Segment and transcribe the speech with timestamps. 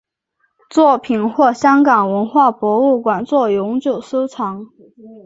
[0.67, 4.67] 作品获香港文化博物馆作永久收藏。